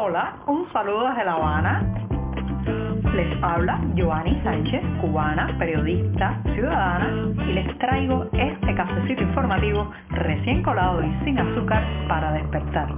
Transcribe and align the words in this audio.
Hola, 0.00 0.36
un 0.46 0.72
saludo 0.72 1.08
desde 1.08 1.24
La 1.24 1.32
Habana. 1.32 1.82
Les 3.16 3.42
habla 3.42 3.80
Joanny 3.96 4.40
Sánchez, 4.44 4.80
cubana, 5.00 5.56
periodista, 5.58 6.40
ciudadana, 6.54 7.32
y 7.44 7.52
les 7.52 7.78
traigo 7.78 8.28
este 8.32 8.76
cafecito 8.76 9.24
informativo 9.24 9.90
recién 10.10 10.62
colado 10.62 11.02
y 11.02 11.24
sin 11.24 11.36
azúcar 11.40 11.82
para 12.06 12.30
despertar. 12.30 12.94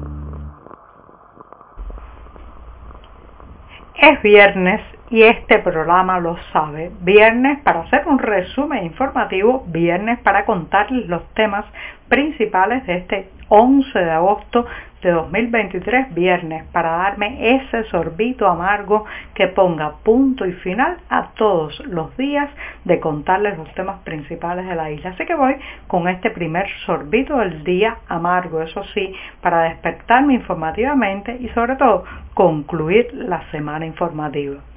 Es 3.94 4.20
viernes 4.20 4.82
y 5.08 5.22
este 5.22 5.58
programa 5.60 6.20
lo 6.20 6.36
sabe. 6.52 6.92
Viernes 7.00 7.60
para 7.60 7.80
hacer 7.80 8.06
un 8.08 8.18
resumen 8.18 8.84
informativo, 8.84 9.64
viernes 9.68 10.18
para 10.18 10.44
contarles 10.44 11.06
los 11.08 11.26
temas 11.32 11.64
principales 12.10 12.86
de 12.86 12.96
este 12.98 13.30
11 13.48 13.98
de 13.98 14.10
agosto 14.10 14.66
de 15.02 15.10
2023, 15.10 16.14
viernes, 16.14 16.64
para 16.72 16.90
darme 16.90 17.56
ese 17.56 17.84
sorbito 17.84 18.46
amargo 18.46 19.04
que 19.34 19.48
ponga 19.48 19.94
punto 20.02 20.46
y 20.46 20.52
final 20.52 20.98
a 21.08 21.30
todos 21.34 21.80
los 21.86 22.16
días 22.16 22.50
de 22.84 23.00
contarles 23.00 23.56
los 23.56 23.72
temas 23.74 24.00
principales 24.00 24.66
de 24.66 24.74
la 24.74 24.90
isla. 24.90 25.10
Así 25.10 25.24
que 25.24 25.34
voy 25.34 25.56
con 25.86 26.08
este 26.08 26.30
primer 26.30 26.66
sorbito 26.86 27.38
del 27.38 27.64
día 27.64 27.98
amargo, 28.08 28.60
eso 28.62 28.84
sí, 28.94 29.14
para 29.40 29.62
despertarme 29.62 30.34
informativamente 30.34 31.36
y 31.40 31.48
sobre 31.48 31.76
todo 31.76 32.04
concluir 32.34 33.08
la 33.14 33.42
semana 33.50 33.86
informativa. 33.86 34.69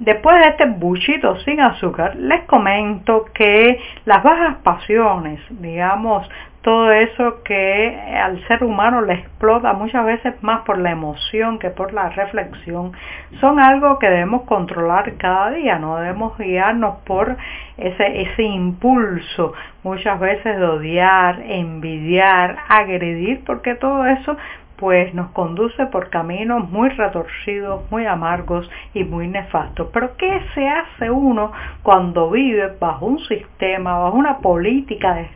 Después 0.00 0.36
de 0.40 0.48
este 0.48 0.66
buchito 0.66 1.36
sin 1.40 1.60
azúcar, 1.60 2.16
les 2.16 2.42
comento 2.44 3.26
que 3.32 3.78
las 4.04 4.24
bajas 4.24 4.56
pasiones, 4.64 5.40
digamos, 5.50 6.28
todo 6.62 6.90
eso 6.90 7.42
que 7.44 7.94
al 8.16 8.42
ser 8.48 8.64
humano 8.64 9.02
le 9.02 9.12
explota 9.14 9.74
muchas 9.74 10.04
veces 10.06 10.34
más 10.42 10.62
por 10.62 10.78
la 10.78 10.90
emoción 10.90 11.58
que 11.58 11.68
por 11.68 11.92
la 11.92 12.08
reflexión, 12.08 12.92
son 13.38 13.60
algo 13.60 13.98
que 13.98 14.08
debemos 14.08 14.42
controlar 14.42 15.14
cada 15.18 15.50
día, 15.50 15.78
no 15.78 15.98
debemos 15.98 16.36
guiarnos 16.38 16.96
por 17.04 17.36
ese, 17.76 18.22
ese 18.22 18.42
impulso 18.42 19.52
muchas 19.82 20.18
veces 20.18 20.56
de 20.58 20.64
odiar, 20.64 21.40
envidiar, 21.46 22.56
agredir, 22.68 23.44
porque 23.44 23.74
todo 23.74 24.06
eso 24.06 24.36
pues 24.76 25.14
nos 25.14 25.30
conduce 25.30 25.86
por 25.86 26.10
caminos 26.10 26.68
muy 26.70 26.88
retorcidos, 26.90 27.90
muy 27.90 28.06
amargos 28.06 28.68
y 28.92 29.04
muy 29.04 29.28
nefastos. 29.28 29.88
Pero 29.92 30.16
¿qué 30.16 30.40
se 30.54 30.68
hace 30.68 31.10
uno 31.10 31.52
cuando 31.82 32.30
vive 32.30 32.76
bajo 32.78 33.06
un 33.06 33.18
sistema, 33.20 33.98
bajo 33.98 34.16
una 34.16 34.38
política 34.38 35.14
de 35.14 35.28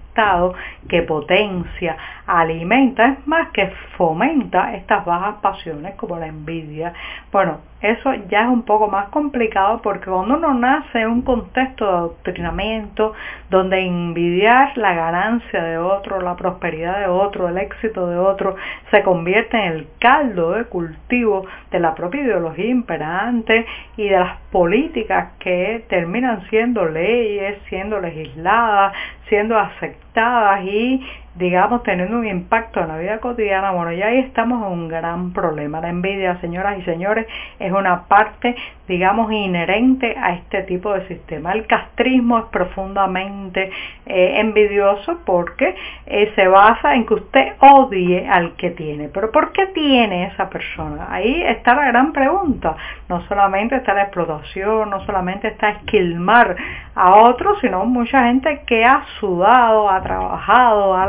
Que 0.88 1.02
potencia, 1.02 1.96
alimenta, 2.26 3.08
es 3.08 3.26
más 3.26 3.50
que 3.50 3.72
fomenta 3.96 4.74
estas 4.74 5.04
bajas 5.04 5.36
pasiones 5.40 5.94
como 5.94 6.16
la 6.18 6.26
envidia? 6.26 6.92
Bueno, 7.30 7.58
eso 7.80 8.12
ya 8.28 8.42
es 8.42 8.48
un 8.48 8.62
poco 8.62 8.88
más 8.88 9.08
complicado 9.10 9.80
porque 9.82 10.10
cuando 10.10 10.36
uno 10.36 10.52
nace 10.52 11.00
en 11.00 11.08
un 11.08 11.22
contexto 11.22 11.84
de 11.84 11.92
adoctrinamiento 11.92 13.12
donde 13.50 13.78
envidiar 13.78 14.76
la 14.76 14.94
ganancia 14.94 15.62
de 15.62 15.78
otro, 15.78 16.20
la 16.20 16.34
prosperidad 16.34 16.98
de 16.98 17.06
otro, 17.06 17.48
el 17.48 17.56
éxito 17.56 18.08
de 18.08 18.18
otro, 18.18 18.56
se 18.90 19.04
convierte 19.04 19.56
en 19.56 19.72
el 19.72 19.88
caldo 20.00 20.52
de 20.52 20.64
cultivo 20.64 21.46
de 21.70 21.78
la 21.78 21.94
propia 21.94 22.22
ideología 22.22 22.66
imperante 22.66 23.64
y 23.96 24.08
de 24.08 24.18
las 24.18 24.38
políticas 24.50 25.34
que 25.38 25.84
terminan 25.88 26.48
siendo 26.48 26.84
leyes, 26.84 27.58
siendo 27.68 28.00
legisladas, 28.00 28.92
siendo 29.28 29.58
aceptadas 29.58 30.64
y 30.64 31.00
digamos, 31.38 31.82
teniendo 31.84 32.18
un 32.18 32.26
impacto 32.26 32.80
en 32.80 32.88
la 32.88 32.98
vida 32.98 33.18
cotidiana, 33.20 33.70
bueno, 33.70 33.92
ya 33.92 34.06
ahí 34.06 34.18
estamos 34.18 34.66
en 34.66 34.72
un 34.72 34.88
gran 34.88 35.32
problema. 35.32 35.80
La 35.80 35.88
envidia, 35.88 36.40
señoras 36.40 36.78
y 36.78 36.82
señores, 36.82 37.26
es 37.58 37.72
una 37.72 38.06
parte, 38.08 38.56
digamos, 38.88 39.30
inherente 39.30 40.16
a 40.18 40.34
este 40.34 40.62
tipo 40.64 40.92
de 40.92 41.06
sistema. 41.06 41.52
El 41.52 41.66
castrismo 41.66 42.38
es 42.38 42.44
profundamente 42.46 43.70
eh, 44.06 44.40
envidioso 44.40 45.20
porque 45.24 45.76
eh, 46.06 46.32
se 46.34 46.48
basa 46.48 46.94
en 46.94 47.06
que 47.06 47.14
usted 47.14 47.52
odie 47.60 48.28
al 48.28 48.56
que 48.56 48.70
tiene. 48.70 49.08
Pero 49.08 49.30
¿por 49.30 49.52
qué 49.52 49.66
tiene 49.66 50.26
esa 50.26 50.50
persona? 50.50 51.06
Ahí 51.10 51.42
está 51.42 51.74
la 51.74 51.86
gran 51.86 52.12
pregunta. 52.12 52.76
No 53.08 53.20
solamente 53.28 53.76
está 53.76 53.94
la 53.94 54.02
explotación, 54.04 54.90
no 54.90 55.04
solamente 55.06 55.48
está 55.48 55.70
esquilmar 55.70 56.56
a 56.94 57.14
otros, 57.14 57.58
sino 57.60 57.84
mucha 57.84 58.24
gente 58.24 58.62
que 58.66 58.84
ha 58.84 59.04
sudado, 59.20 59.88
ha 59.88 60.02
trabajado, 60.02 60.94
ha 60.94 61.06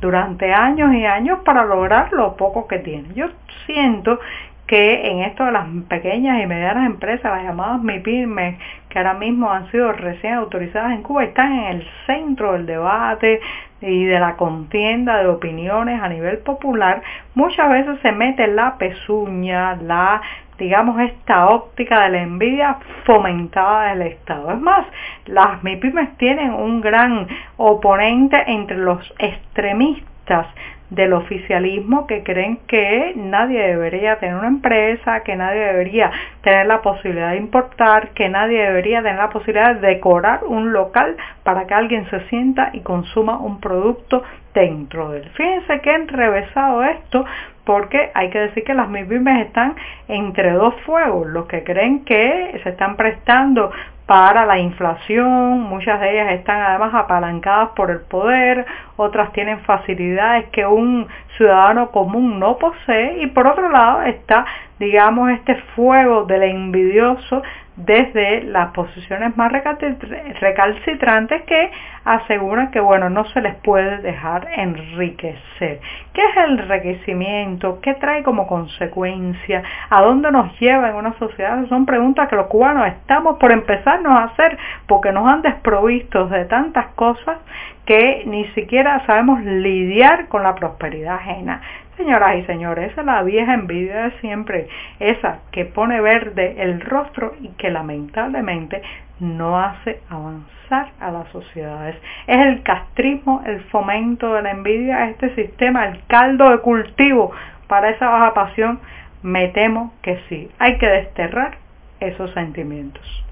durante 0.00 0.52
años 0.52 0.94
y 0.94 1.04
años 1.04 1.40
para 1.44 1.64
lograr 1.64 2.12
lo 2.12 2.36
poco 2.36 2.66
que 2.66 2.78
tiene. 2.78 3.08
Yo 3.14 3.28
siento 3.66 4.18
que 4.66 5.10
en 5.10 5.20
esto 5.20 5.44
de 5.44 5.52
las 5.52 5.66
pequeñas 5.88 6.42
y 6.42 6.46
medianas 6.46 6.86
empresas, 6.86 7.24
las 7.24 7.44
llamadas 7.44 7.82
MIPIMES, 7.82 8.58
que 8.88 8.98
ahora 8.98 9.14
mismo 9.14 9.50
han 9.50 9.70
sido 9.70 9.92
recién 9.92 10.34
autorizadas 10.34 10.92
en 10.92 11.02
Cuba, 11.02 11.24
están 11.24 11.52
en 11.52 11.64
el 11.64 11.86
centro 12.06 12.52
del 12.52 12.66
debate 12.66 13.40
y 13.80 14.04
de 14.04 14.18
la 14.18 14.36
contienda 14.36 15.18
de 15.18 15.28
opiniones 15.28 16.00
a 16.00 16.08
nivel 16.08 16.38
popular, 16.38 17.02
muchas 17.34 17.68
veces 17.70 17.98
se 18.00 18.12
mete 18.12 18.46
la 18.46 18.78
pezuña, 18.78 19.76
la 19.76 20.22
digamos, 20.58 21.00
esta 21.00 21.48
óptica 21.48 22.04
de 22.04 22.10
la 22.10 22.22
envidia 22.22 22.78
fomentada 23.04 23.88
del 23.88 24.02
Estado. 24.02 24.52
Es 24.52 24.60
más, 24.60 24.86
las 25.26 25.62
MIPIMES 25.64 26.16
tienen 26.16 26.52
un 26.54 26.80
gran 26.80 27.26
oponente 27.56 28.36
entre 28.46 28.76
los 28.76 29.02
extremistas 29.18 30.46
del 30.94 31.12
oficialismo 31.12 32.06
que 32.06 32.22
creen 32.22 32.58
que 32.66 33.12
nadie 33.16 33.60
debería 33.60 34.18
tener 34.18 34.36
una 34.36 34.48
empresa, 34.48 35.20
que 35.20 35.36
nadie 35.36 35.60
debería 35.60 36.10
tener 36.42 36.66
la 36.66 36.82
posibilidad 36.82 37.30
de 37.30 37.38
importar, 37.38 38.10
que 38.10 38.28
nadie 38.28 38.62
debería 38.62 39.02
tener 39.02 39.18
la 39.18 39.30
posibilidad 39.30 39.74
de 39.76 39.88
decorar 39.88 40.44
un 40.44 40.72
local 40.72 41.16
para 41.42 41.66
que 41.66 41.74
alguien 41.74 42.08
se 42.10 42.20
sienta 42.28 42.70
y 42.72 42.80
consuma 42.80 43.38
un 43.38 43.60
producto 43.60 44.22
dentro 44.54 45.10
de 45.10 45.18
él. 45.20 45.30
Fíjense 45.34 45.80
que 45.80 45.90
enrevesado 45.90 46.84
esto 46.84 47.24
porque 47.64 48.10
hay 48.14 48.30
que 48.30 48.38
decir 48.38 48.62
que 48.62 48.74
las 48.74 48.88
MIPIMES 48.88 49.46
están 49.46 49.74
entre 50.08 50.52
dos 50.52 50.74
fuegos, 50.84 51.26
los 51.26 51.46
que 51.46 51.64
creen 51.64 52.04
que 52.04 52.60
se 52.62 52.70
están 52.70 52.96
prestando 52.96 53.70
para 54.06 54.44
la 54.44 54.58
inflación, 54.58 55.62
muchas 55.62 55.98
de 56.00 56.12
ellas 56.12 56.32
están 56.32 56.60
además 56.60 56.94
apalancadas 56.94 57.70
por 57.70 57.90
el 57.90 58.00
poder, 58.00 58.66
otras 58.96 59.32
tienen 59.32 59.60
facilidades 59.60 60.46
que 60.50 60.66
un 60.66 61.06
ciudadano 61.36 61.90
común 61.90 62.38
no 62.38 62.58
posee 62.58 63.22
y 63.22 63.28
por 63.28 63.46
otro 63.46 63.70
lado 63.70 64.02
está, 64.02 64.44
digamos, 64.78 65.30
este 65.30 65.54
fuego 65.74 66.24
del 66.24 66.42
envidioso 66.42 67.42
desde 67.76 68.44
las 68.44 68.70
posiciones 68.72 69.36
más 69.36 69.50
recalcitrantes 69.50 71.42
que 71.42 71.70
aseguran 72.04 72.70
que 72.70 72.80
bueno 72.80 73.10
no 73.10 73.24
se 73.26 73.40
les 73.40 73.54
puede 73.56 73.98
dejar 73.98 74.48
enriquecer. 74.56 75.80
¿Qué 76.12 76.22
es 76.22 76.36
el 76.36 76.60
enriquecimiento? 76.60 77.80
¿Qué 77.80 77.94
trae 77.94 78.22
como 78.22 78.46
consecuencia? 78.46 79.62
¿A 79.90 80.02
dónde 80.02 80.30
nos 80.30 80.58
lleva 80.60 80.90
en 80.90 80.96
una 80.96 81.18
sociedad? 81.18 81.66
Son 81.68 81.86
preguntas 81.86 82.28
que 82.28 82.36
los 82.36 82.46
cubanos 82.46 82.86
estamos 82.86 83.38
por 83.38 83.50
empezarnos 83.50 84.12
a 84.12 84.24
hacer 84.24 84.56
porque 84.86 85.10
nos 85.10 85.26
han 85.26 85.42
desprovisto 85.42 86.28
de 86.28 86.44
tantas 86.44 86.88
cosas 86.94 87.38
que 87.86 88.22
ni 88.26 88.46
siquiera 88.48 89.04
sabemos 89.06 89.42
lidiar 89.42 90.28
con 90.28 90.42
la 90.42 90.54
prosperidad 90.54 91.16
ajena. 91.16 91.60
Señoras 91.96 92.36
y 92.36 92.42
señores, 92.44 92.90
esa 92.90 93.02
es 93.02 93.06
la 93.06 93.22
vieja 93.22 93.54
envidia 93.54 94.04
de 94.04 94.20
siempre, 94.20 94.68
esa 94.98 95.38
que 95.52 95.64
pone 95.64 96.00
verde 96.00 96.56
el 96.58 96.80
rostro 96.80 97.34
y 97.40 97.48
que 97.50 97.70
lamentablemente 97.70 98.82
no 99.20 99.60
hace 99.60 100.00
avanzar 100.10 100.88
a 100.98 101.12
las 101.12 101.28
sociedades. 101.28 101.96
Es 102.26 102.46
el 102.46 102.62
castrismo, 102.64 103.42
el 103.46 103.60
fomento 103.64 104.34
de 104.34 104.42
la 104.42 104.50
envidia, 104.50 105.08
este 105.08 105.34
sistema, 105.36 105.86
el 105.86 106.02
caldo 106.08 106.50
de 106.50 106.58
cultivo 106.58 107.30
para 107.68 107.90
esa 107.90 108.08
baja 108.08 108.34
pasión. 108.34 108.80
Me 109.22 109.48
temo 109.48 109.94
que 110.02 110.18
sí, 110.28 110.50
hay 110.58 110.78
que 110.78 110.88
desterrar 110.88 111.58
esos 112.00 112.32
sentimientos. 112.32 113.24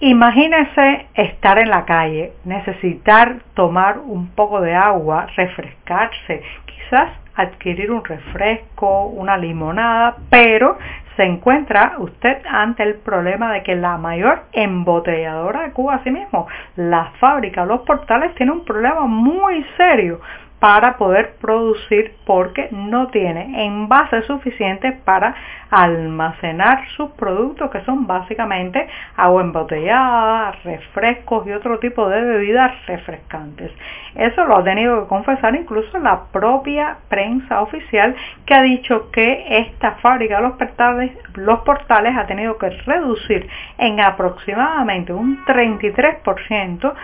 Imagínese 0.00 1.08
estar 1.14 1.58
en 1.58 1.70
la 1.70 1.84
calle, 1.84 2.32
necesitar 2.44 3.38
tomar 3.54 3.98
un 3.98 4.28
poco 4.28 4.60
de 4.60 4.72
agua, 4.72 5.26
refrescarse, 5.36 6.40
quizás 6.66 7.10
adquirir 7.34 7.90
un 7.90 8.04
refresco, 8.04 9.06
una 9.06 9.36
limonada, 9.36 10.16
pero 10.30 10.78
se 11.16 11.24
encuentra 11.24 11.96
usted 11.98 12.38
ante 12.48 12.84
el 12.84 12.94
problema 12.94 13.52
de 13.52 13.64
que 13.64 13.74
la 13.74 13.98
mayor 13.98 14.44
embotelladora 14.52 15.62
de 15.62 15.72
Cuba, 15.72 15.96
así 15.96 16.12
mismo, 16.12 16.46
la 16.76 17.06
fábrica, 17.18 17.66
los 17.66 17.80
portales, 17.80 18.36
tiene 18.36 18.52
un 18.52 18.64
problema 18.64 19.04
muy 19.06 19.66
serio 19.76 20.20
para 20.60 20.96
poder 20.96 21.36
producir 21.40 22.14
porque 22.24 22.68
no 22.72 23.08
tiene 23.08 23.64
envases 23.64 24.26
suficientes 24.26 24.94
para 25.04 25.34
almacenar 25.70 26.86
sus 26.96 27.10
productos 27.12 27.70
que 27.70 27.84
son 27.84 28.06
básicamente 28.06 28.88
agua 29.16 29.42
embotellada, 29.42 30.52
refrescos 30.64 31.46
y 31.46 31.52
otro 31.52 31.78
tipo 31.78 32.08
de 32.08 32.22
bebidas 32.22 32.72
refrescantes. 32.86 33.70
Eso 34.14 34.44
lo 34.44 34.56
ha 34.56 34.64
tenido 34.64 35.02
que 35.02 35.08
confesar 35.08 35.54
incluso 35.54 35.98
la 35.98 36.24
propia 36.32 36.98
prensa 37.08 37.60
oficial 37.60 38.16
que 38.46 38.54
ha 38.54 38.62
dicho 38.62 39.10
que 39.10 39.44
esta 39.48 39.92
fábrica 39.96 40.36
de 40.36 40.42
los 40.42 40.52
portales, 40.56 41.12
los 41.34 41.60
portales 41.60 42.16
ha 42.16 42.26
tenido 42.26 42.58
que 42.58 42.70
reducir 42.70 43.48
en 43.78 44.00
aproximadamente 44.00 45.12
un 45.12 45.44
33% 45.44 46.94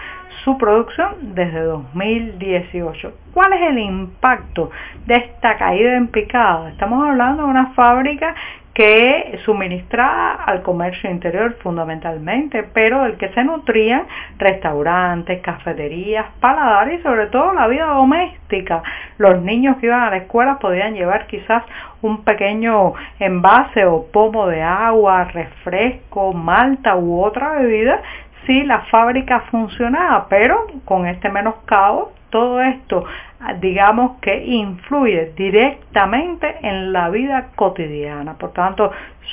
su 0.43 0.59
producción 0.59 1.35
desde 1.35 1.61
2018. 1.61 3.13
¿Cuál 3.33 3.53
es 3.53 3.63
el 3.71 3.79
impacto 3.79 4.71
de 5.07 5.17
esta 5.17 5.57
caída 5.57 5.97
en 5.97 6.09
picada? 6.09 6.71
Estamos 6.71 7.07
hablando 7.07 7.45
de 7.45 7.49
una 7.51 7.73
fábrica 7.75 8.35
que 8.75 9.39
suministraba 9.45 10.35
al 10.45 10.63
comercio 10.63 11.09
interior 11.09 11.57
fundamentalmente, 11.63 12.65
pero 12.75 13.05
del 13.05 13.17
que 13.17 13.29
se 13.29 13.45
nutrían 13.45 14.03
restaurantes, 14.37 15.41
cafeterías, 15.43 16.27
paladares 16.41 16.99
y 16.99 17.03
sobre 17.05 17.29
todo 17.29 17.53
la 17.53 17.69
vida 17.69 17.87
doméstica. 17.87 18.83
Los 19.17 19.41
niños 19.43 19.77
que 19.77 19.87
iban 19.87 20.03
a 20.03 20.11
la 20.11 20.17
escuela 20.17 20.59
podían 20.59 20.95
llevar 20.95 21.29
quizás 21.29 21.63
un 22.03 22.25
pequeño 22.25 22.95
envase 23.21 23.87
o 23.87 24.07
pomo 24.13 24.49
de 24.49 24.61
agua, 24.61 25.25
refresco, 25.25 26.33
malta 26.33 26.97
u 26.97 27.23
otra 27.23 27.53
bebida 27.61 28.03
si 28.47 28.65
la 28.65 28.81
fábrica 28.91 29.41
funcionaba, 29.51 30.27
pero 30.29 30.67
con 30.85 31.07
este 31.07 31.29
menoscabo 31.31 32.13
todo 32.31 32.61
esto 32.61 33.05
digamos 33.61 34.19
que 34.21 34.45
influye 34.45 35.33
directamente 35.37 36.57
en 36.63 36.93
la 36.93 37.11
vida 37.11 37.49
cotidiana. 37.55 38.35
Por 38.35 38.53
tanto, 38.53 38.91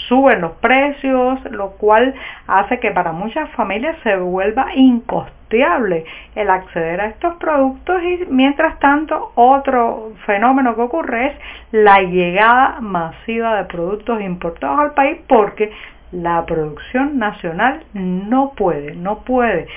suben 0.08 0.42
los 0.42 0.52
precios, 0.54 1.40
lo 1.52 1.72
cual 1.72 2.14
hace 2.48 2.80
que 2.80 2.92
para 2.92 3.12
muchas 3.12 3.50
familias 3.52 3.98
se 4.04 4.18
vuelva 4.18 4.74
incosteable 4.76 6.06
el 6.36 6.50
acceder 6.50 7.02
a 7.02 7.08
estos 7.08 7.36
productos 7.36 8.02
y 8.04 8.26
mientras 8.30 8.80
tanto 8.80 9.32
otro 9.36 10.14
fenómeno 10.26 10.76
que 10.76 10.82
ocurre 10.82 11.28
es 11.28 11.34
la 11.72 12.02
llegada 12.02 12.80
masiva 12.80 13.58
de 13.58 13.66
productos 13.66 14.22
importados 14.22 14.80
al 14.80 14.94
país 14.94 15.20
porque 15.28 15.72
la 16.12 16.46
producción 16.46 17.18
nacional 17.18 17.84
no 17.94 18.54
puede, 18.56 18.96
no 18.96 19.20
puede 19.20 19.68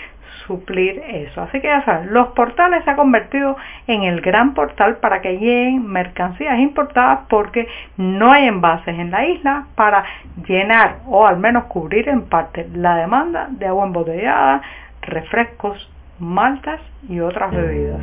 suplir 0.47 1.03
eso. 1.07 1.43
Así 1.43 1.61
que 1.61 1.69
ya 1.69 1.85
saben, 1.85 2.13
los 2.13 2.29
portales 2.29 2.85
se 2.85 2.91
han 2.91 2.97
convertido 2.97 3.57
en 3.87 4.03
el 4.03 4.21
gran 4.21 4.55
portal 4.55 4.97
para 4.97 5.21
que 5.21 5.39
lleguen 5.39 5.87
mercancías 5.87 6.59
importadas 6.59 7.21
porque 7.29 7.69
no 7.97 8.33
hay 8.33 8.47
envases 8.47 8.99
en 8.99 9.11
la 9.11 9.27
isla 9.27 9.67
para 9.75 10.05
llenar 10.47 10.99
o 11.07 11.27
al 11.27 11.39
menos 11.39 11.65
cubrir 11.65 12.09
en 12.09 12.23
parte 12.23 12.69
la 12.75 12.97
demanda 12.97 13.49
de 13.51 13.67
agua 13.67 13.87
embotellada, 13.87 14.63
refrescos, 15.03 15.91
maltas 16.19 16.81
y 17.09 17.21
otras 17.21 17.51
bebidas. 17.53 18.01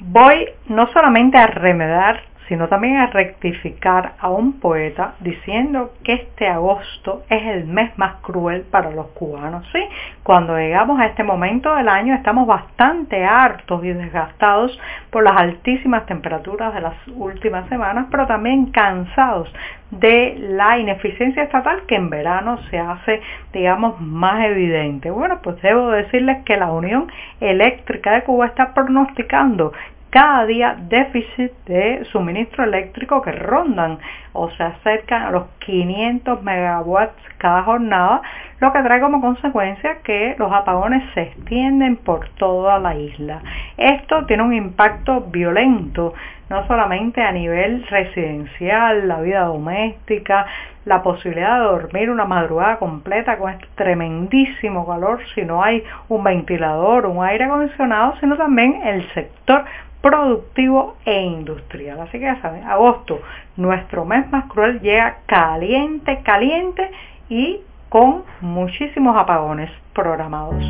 Voy 0.00 0.48
no 0.68 0.86
solamente 0.88 1.36
a 1.36 1.46
remedar 1.46 2.20
sino 2.48 2.68
también 2.68 2.96
a 2.96 3.06
rectificar 3.06 4.14
a 4.18 4.28
un 4.28 4.60
poeta 4.60 5.14
diciendo 5.20 5.92
que 6.04 6.14
este 6.14 6.46
agosto 6.46 7.22
es 7.28 7.42
el 7.44 7.64
mes 7.66 7.96
más 7.98 8.16
cruel 8.22 8.62
para 8.62 8.90
los 8.90 9.08
cubanos. 9.08 9.66
Sí, 9.72 9.80
cuando 10.22 10.56
llegamos 10.56 11.00
a 11.00 11.06
este 11.06 11.24
momento 11.24 11.74
del 11.74 11.88
año 11.88 12.14
estamos 12.14 12.46
bastante 12.46 13.24
hartos 13.24 13.84
y 13.84 13.92
desgastados 13.92 14.78
por 15.10 15.24
las 15.24 15.36
altísimas 15.36 16.06
temperaturas 16.06 16.74
de 16.74 16.80
las 16.80 16.94
últimas 17.08 17.68
semanas, 17.68 18.06
pero 18.10 18.26
también 18.26 18.66
cansados 18.66 19.52
de 19.90 20.36
la 20.38 20.78
ineficiencia 20.78 21.44
estatal 21.44 21.82
que 21.86 21.94
en 21.94 22.10
verano 22.10 22.58
se 22.70 22.78
hace, 22.78 23.20
digamos, 23.52 24.00
más 24.00 24.44
evidente. 24.44 25.10
Bueno, 25.10 25.40
pues 25.42 25.60
debo 25.62 25.90
decirles 25.90 26.44
que 26.44 26.56
la 26.56 26.72
Unión 26.72 27.10
Eléctrica 27.40 28.12
de 28.12 28.24
Cuba 28.24 28.46
está 28.46 28.74
pronosticando 28.74 29.72
cada 30.10 30.46
día 30.46 30.76
déficit 30.88 31.52
de 31.66 32.04
suministro 32.12 32.64
eléctrico 32.64 33.20
que 33.22 33.32
rondan 33.32 33.98
o 34.32 34.50
se 34.50 34.62
acercan 34.62 35.22
a 35.22 35.30
los 35.30 35.46
500 35.58 36.42
megawatts 36.42 37.26
cada 37.38 37.62
jornada, 37.64 38.22
lo 38.60 38.72
que 38.72 38.82
trae 38.82 39.00
como 39.00 39.20
consecuencia 39.20 39.98
que 40.02 40.34
los 40.38 40.50
apagones 40.52 41.02
se 41.14 41.22
extienden 41.22 41.96
por 41.96 42.28
toda 42.30 42.78
la 42.78 42.94
isla. 42.94 43.42
Esto 43.76 44.24
tiene 44.26 44.42
un 44.42 44.54
impacto 44.54 45.22
violento, 45.22 46.14
no 46.48 46.66
solamente 46.66 47.22
a 47.22 47.32
nivel 47.32 47.86
residencial, 47.88 49.08
la 49.08 49.20
vida 49.20 49.40
doméstica, 49.40 50.46
la 50.84 51.02
posibilidad 51.02 51.58
de 51.58 51.64
dormir 51.64 52.10
una 52.10 52.24
madrugada 52.24 52.78
completa 52.78 53.36
con 53.36 53.52
este 53.52 53.66
tremendísimo 53.74 54.86
calor 54.86 55.18
si 55.34 55.42
no 55.42 55.62
hay 55.62 55.82
un 56.08 56.22
ventilador, 56.22 57.06
un 57.06 57.24
aire 57.24 57.44
acondicionado, 57.44 58.14
sino 58.20 58.36
también 58.36 58.80
el 58.84 59.06
sector 59.12 59.64
productivo 60.06 60.96
e 61.04 61.20
industrial. 61.20 62.00
Así 62.00 62.12
que 62.12 62.26
ya 62.26 62.40
saben, 62.40 62.62
agosto, 62.62 63.20
nuestro 63.56 64.04
mes 64.04 64.30
más 64.30 64.44
cruel, 64.44 64.80
llega 64.80 65.18
caliente, 65.26 66.20
caliente 66.22 66.88
y 67.28 67.60
con 67.88 68.22
muchísimos 68.40 69.16
apagones 69.16 69.68
programados. 69.92 70.62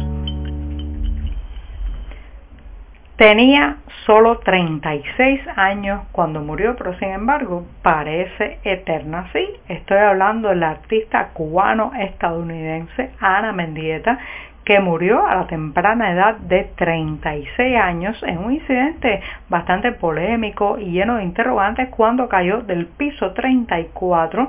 Tenía 3.17 3.77
solo 4.07 4.39
36 4.39 5.41
años 5.57 6.03
cuando 6.13 6.41
murió, 6.41 6.77
pero 6.77 6.99
sin 6.99 7.09
embargo 7.09 7.67
parece 7.83 8.59
eterna. 8.63 9.29
Sí, 9.33 9.47
estoy 9.69 9.99
hablando 9.99 10.49
del 10.49 10.63
artista 10.63 11.29
cubano-estadounidense 11.35 13.11
Ana 13.21 13.53
Mendieta, 13.53 14.19
que 14.67 14.81
murió 14.81 15.25
a 15.25 15.37
la 15.37 15.47
temprana 15.47 16.13
edad 16.13 16.39
de 16.39 16.65
36 16.77 17.77
años 17.77 18.21
en 18.25 18.39
un 18.39 18.53
incidente 18.53 19.23
bastante 19.49 19.93
polémico 19.93 20.77
y 20.79 20.91
lleno 20.91 21.17
de 21.17 21.23
interrogantes 21.23 21.89
cuando 21.91 22.29
cayó 22.29 22.63
del 22.63 22.87
piso 22.87 23.31
34 23.33 24.49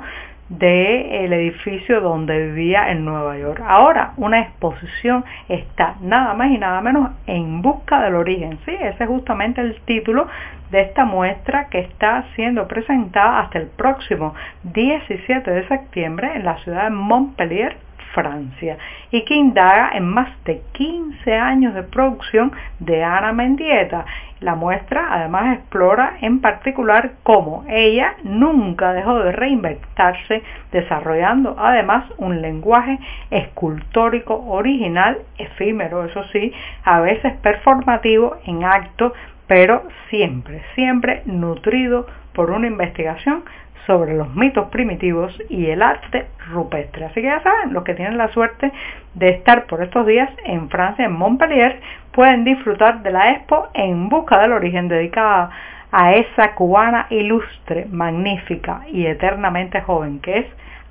del 0.49 1.33
edificio 1.33 2.01
donde 2.01 2.47
vivía 2.47 2.89
en 2.89 3.05
Nueva 3.05 3.37
York. 3.37 3.61
Ahora 3.63 4.13
una 4.17 4.39
exposición 4.39 5.23
está 5.49 5.97
nada 6.01 6.33
más 6.33 6.49
y 6.49 6.57
nada 6.57 6.81
menos 6.81 7.11
en 7.27 7.61
busca 7.61 8.01
del 8.01 8.15
origen. 8.15 8.57
Sí, 8.65 8.71
ese 8.71 9.03
es 9.03 9.09
justamente 9.09 9.61
el 9.61 9.79
título 9.81 10.27
de 10.71 10.81
esta 10.81 11.05
muestra 11.05 11.67
que 11.69 11.79
está 11.79 12.25
siendo 12.35 12.67
presentada 12.67 13.41
hasta 13.41 13.59
el 13.59 13.67
próximo 13.67 14.33
17 14.63 15.51
de 15.51 15.67
septiembre 15.67 16.31
en 16.33 16.43
la 16.43 16.57
ciudad 16.63 16.85
de 16.85 16.89
Montpellier, 16.89 17.77
Francia 18.17 18.79
y 19.11 19.21
que 19.25 19.35
indaga 19.35 19.91
en 19.93 20.07
más 20.07 20.29
de 20.43 20.63
15 20.71 21.35
años 21.35 21.75
de 21.75 21.83
producción 21.83 22.51
de 22.79 23.03
Ana 23.03 23.31
Mendieta. 23.31 24.05
La 24.39 24.55
muestra 24.55 25.07
además 25.11 25.57
explora 25.57 26.17
en 26.21 26.41
particular 26.41 27.11
cómo 27.21 27.63
ella 27.69 28.15
nunca 28.23 28.93
dejó 28.93 29.19
de 29.19 29.31
reinventarse, 29.33 30.41
desarrollando 30.71 31.55
además 31.59 32.05
un 32.17 32.41
lenguaje 32.41 32.97
escultórico 33.29 34.33
original, 34.47 35.19
efímero, 35.37 36.05
eso 36.05 36.23
sí, 36.33 36.51
a 36.85 37.01
veces 37.01 37.33
performativo 37.43 38.37
en 38.47 38.63
acto, 38.63 39.13
pero 39.45 39.83
siempre, 40.09 40.63
siempre 40.73 41.21
nutrido 41.25 42.07
por 42.37 42.51
una 42.51 42.67
investigación 42.67 43.43
sobre 43.87 44.13
los 44.13 44.35
mitos 44.35 44.69
primitivos 44.69 45.35
y 45.49 45.65
el 45.71 45.81
arte 45.81 46.27
rupestre. 46.51 47.05
Así 47.05 47.15
que 47.15 47.23
ya 47.23 47.41
saben, 47.41 47.73
los 47.73 47.83
que 47.83 47.95
tienen 47.95 48.15
la 48.15 48.27
suerte 48.27 48.71
de 49.15 49.29
estar 49.29 49.65
por 49.65 49.81
estos 49.81 50.05
días 50.05 50.29
en 50.45 50.69
Francia, 50.69 51.05
en 51.05 51.13
Montpellier, 51.13 51.79
pueden 52.11 52.43
disfrutar 52.43 53.01
de 53.01 53.11
la 53.11 53.31
expo 53.31 53.69
en 53.73 54.07
busca 54.07 54.39
del 54.39 54.51
origen 54.51 54.87
dedicada 54.87 55.49
a 55.91 56.13
esa 56.13 56.53
cubana 56.53 57.07
ilustre, 57.09 57.87
magnífica 57.89 58.81
y 58.91 59.07
eternamente 59.07 59.81
joven 59.81 60.19
que 60.19 60.37
es 60.37 60.45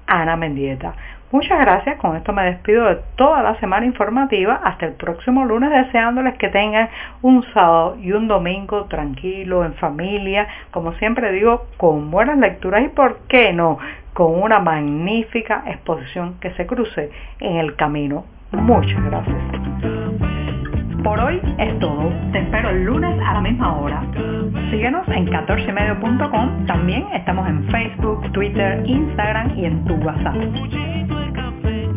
Ana 0.08 0.34
Mendieta. 0.34 0.94
Muchas 1.33 1.59
gracias, 1.59 1.97
con 1.99 2.16
esto 2.16 2.33
me 2.33 2.45
despido 2.45 2.87
de 2.87 2.99
toda 3.16 3.42
la 3.42 3.59
semana 3.59 3.85
informativa 3.85 4.61
hasta 4.62 4.87
el 4.87 4.92
próximo 4.92 5.45
lunes 5.45 5.71
deseándoles 5.71 6.38
que 6.38 6.49
tengan 6.49 6.88
un 7.21 7.42
sábado 7.52 7.97
y 8.00 8.12
un 8.12 8.28
domingo 8.28 8.85
tranquilo, 8.85 9.64
en 9.64 9.75
familia, 9.75 10.47
como 10.71 10.92
siempre 10.95 11.33
digo, 11.33 11.66
con 11.78 12.12
buenas 12.12 12.38
lecturas 12.38 12.85
y 12.85 12.88
por 12.90 13.18
qué 13.28 13.52
no, 13.52 13.78
con 14.14 14.40
una 14.40 14.61
magnífica 14.61 15.64
exposición 15.66 16.37
que 16.40 16.52
se 16.52 16.64
cruce 16.64 17.11
en 17.40 17.56
el 17.56 17.75
camino. 17.75 18.25
Muchas 18.52 19.02
gracias. 19.04 19.37
Por 21.02 21.21
hoy 21.21 21.40
es 21.59 21.78
todo. 21.80 22.12
Te 22.33 22.38
espero 22.38 22.71
el 22.71 22.85
lunes 22.85 23.21
a 23.25 23.35
la 23.35 23.40
misma 23.40 23.76
hora. 23.78 24.02
Síguenos 24.71 25.06
en 25.09 25.26
14medio.com. 25.26 26.66
También 26.66 27.06
estamos 27.12 27.49
en 27.49 27.64
Facebook, 27.68 28.33
Twitter, 28.33 28.83
Instagram 28.87 29.59
y 29.59 29.66
en 29.66 29.85
tu 29.85 29.95
WhatsApp. 29.97 30.35